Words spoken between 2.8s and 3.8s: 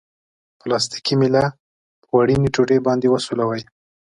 باندې وسولوئ.